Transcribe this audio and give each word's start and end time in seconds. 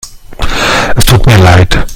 Es 0.97 1.05
tut 1.05 1.23
mir 1.27 1.37
leid. 1.37 1.85